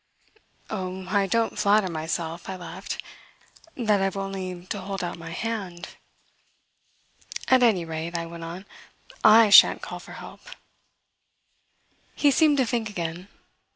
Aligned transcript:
"Oh, 0.71 1.05
I 1.09 1.27
don't 1.27 1.59
flatter 1.59 1.87
myself," 1.87 2.49
I 2.49 2.55
laughed, 2.55 2.99
"that 3.77 4.01
I've 4.01 4.17
only 4.17 4.65
to 4.65 4.81
hold 4.81 5.03
out 5.03 5.19
my 5.19 5.29
hand! 5.29 5.89
At 7.49 7.61
any 7.61 7.85
rate," 7.85 8.17
I 8.17 8.25
went 8.25 8.43
on, 8.43 8.65
"I 9.23 9.51
sha'n't 9.51 9.83
call 9.83 9.99
for 9.99 10.13
help." 10.13 10.41
He 12.15 12.31
seemed 12.31 12.57
to 12.57 12.65
think 12.65 12.89
again. 12.89 13.27